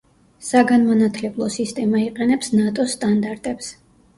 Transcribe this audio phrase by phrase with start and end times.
[0.45, 3.71] საგანმანათლებლო სისტემა იყენებს ნატოს სტანდარტებს.